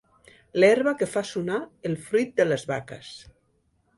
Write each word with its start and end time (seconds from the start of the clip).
L'herba 0.61 0.93
que 1.01 1.07
fa 1.11 1.23
sonar 1.33 1.59
el 1.91 1.97
fruit 2.07 2.33
de 2.41 2.47
les 2.49 2.65
vaques. 2.75 3.13